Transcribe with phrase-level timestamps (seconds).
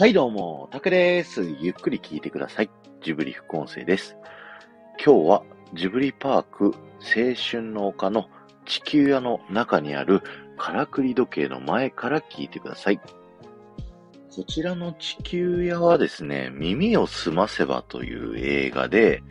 [0.00, 1.42] はいどうも、タクです。
[1.60, 2.70] ゆっくり聞いてください。
[3.02, 4.16] ジブリ副音声です。
[5.04, 5.42] 今日は
[5.74, 8.30] ジブリパーク青春の丘の
[8.64, 10.22] 地球屋の中にある
[10.56, 13.00] からくり時計の前から聞いてください。
[14.34, 19.22] こちらの地球屋はですね、耳をすませばという映画で、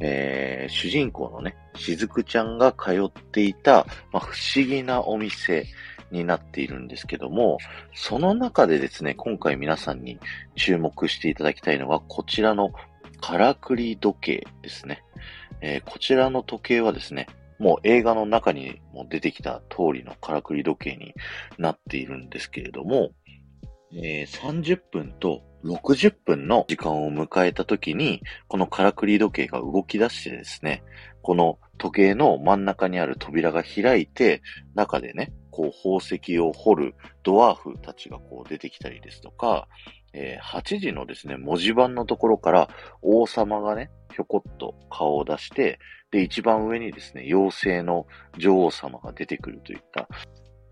[0.00, 5.66] えー、主人公のね、しずくちゃんが通っていた、まあ、不思議なお店
[6.10, 7.58] になっているんですけども、
[7.94, 10.18] その中でですね、今回皆さんに
[10.56, 12.72] 注目していただきたいのは、こちらの
[13.20, 15.02] からくり時計ですね。
[15.60, 17.26] えー、こちらの時計はですね、
[17.58, 21.14] もう映画の中にも出てきた通りのからくり時計に
[21.58, 23.10] なっているんですけれども、
[23.92, 30.82] えー、30分と60分の時間を迎えた時に、このからくり時計が動き出してですね、
[31.22, 34.42] この時計の真ん中にある扉が開いて、
[34.74, 39.66] 中でね、こう宝石を掘るドワーフたちがこう出てきたりですとか、
[40.12, 42.68] えー、8時のですね、文字盤のところから
[43.00, 45.78] 王様がね、ひょこっと顔を出して、
[46.10, 50.06] で、一番上にですね、妖精の女王様が出てくるといった、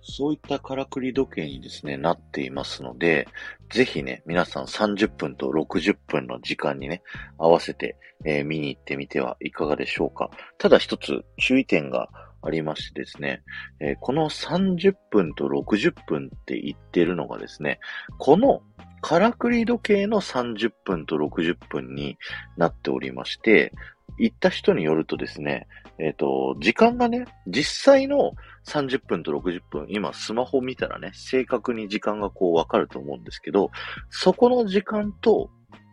[0.03, 3.29] そういったからくり時計にですね、なっていますので、
[3.71, 7.03] ぜひね、皆さん30分と60分の時間にね、
[7.37, 10.31] 合わせて、えー、見に行ってみてはいかがでしょうか。
[10.59, 12.09] ただ一つ注意点が
[12.43, 13.43] ありましてですね、
[13.81, 17.81] えー、この30分と60分って言ってるのがですね、
[18.19, 18.63] この
[19.01, 22.19] からくり時計の30分と60分に
[22.57, 23.73] なっておりまして、
[24.19, 25.67] 行った人によるとですね、
[25.99, 28.33] えっ、ー、と、時間がね、実際の
[28.67, 33.71] 30分と60分、今スマホ見たらね、正確に時間がこうわかると思うんですけど、
[34.11, 35.51] そこの時間と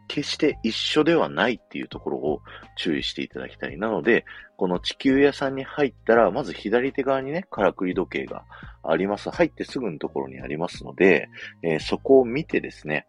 [0.08, 2.42] 決して一緒ではないっていうところを
[2.78, 3.78] 注意していただきたい。
[3.78, 4.26] なので、
[4.58, 8.44] この地球屋さんに入ったら、まず左手側にね、からくり時計が
[8.84, 9.30] あります。
[9.30, 11.28] 入ってすぐのところにありますので、
[11.64, 13.08] えー、そこを見てですね、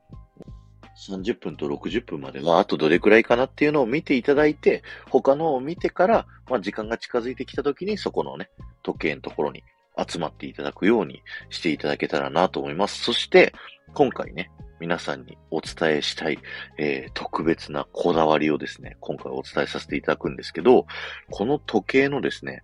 [1.08, 8.48] 30分と60分までは、あとどれくらいかなっていうのを見ていただいて、他のを見てから、まあ、時間が近づいてきた時に、そこのね、
[8.82, 9.62] 時計のところに
[10.08, 13.02] 集まっていただくようにしていただけたらなと思います。
[13.04, 13.52] そして、
[13.94, 14.50] 今回ね、
[14.80, 16.38] 皆さんにお伝えしたい、
[16.78, 20.86] えー、特別なこだわりをですね、今回お伝えさせていただくんですけど、
[21.30, 22.62] この時計のですね、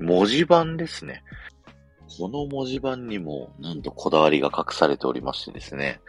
[0.00, 1.22] 文字盤ですね。
[2.18, 6.00] この文字盤にも、なんとこだわりが隠されておりましてですね、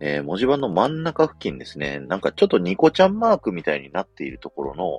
[0.00, 4.98] えー、文字盤の真ん中付近ですね、なんかちょっとニコちゃんマークみたいになっているところの、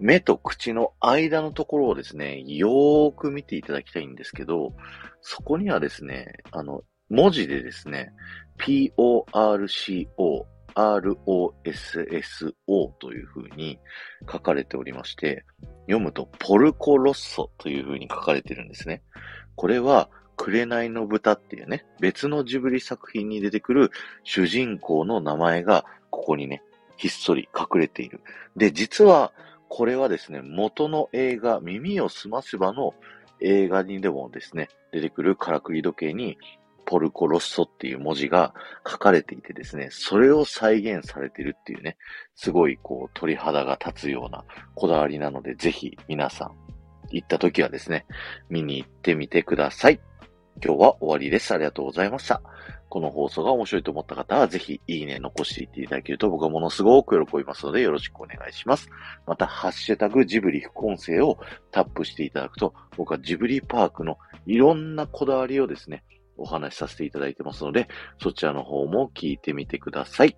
[0.00, 4.74] 目と口の間のところをですね、よーく見ていただきたいんですけど、
[5.20, 8.12] そこにはですね、あの、文字でですね、
[8.58, 10.04] porco, rosso
[12.98, 13.78] という風に
[14.30, 15.44] 書かれておりまして、
[15.86, 19.02] 読むとポルコロッソという風に書かれてるんですね。
[19.54, 23.92] これは、紅の豚っていうね、別のジブリ作品に出てくる
[24.24, 26.62] 主人公の名前が、ここにね、
[26.96, 28.20] ひっそり隠れている。
[28.56, 29.32] で、実は、
[29.68, 32.94] これはですね、元の映画、耳をすませばの
[33.40, 36.38] 映画にでもですね、出てくるからくり時計に、
[36.84, 38.54] ポルコロッソっていう文字が
[38.86, 41.96] 書かれていてですね、それを再現されてるっていうね、
[42.34, 46.52] すごいこう鳥肌が立つようなこだわりなので、ぜひ皆さん
[47.10, 48.06] 行った時はですね、
[48.48, 50.00] 見に行ってみてください。
[50.62, 51.52] 今日は終わりです。
[51.52, 52.40] ありがとうございました。
[52.88, 58.88] この放送が面白いと思った方は、ぜひ、いいね残していっていただけると僕はものすごく喜びますので、よろしくお願いします。
[59.26, 61.38] また、ハッシュタグジブリ副音声を
[61.72, 66.04] タップしていただくと、僕はジブリパークのいろんなこだわりをですね、
[66.36, 67.88] お話しさせていただいてますので、
[68.20, 70.36] そちらの方も聞いてみてください。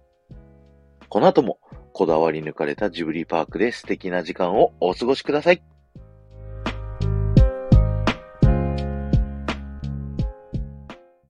[1.09, 1.59] この後も、
[1.93, 5.76] こだわり抜かれたジブリパークで素敵な時間をお過ごしください。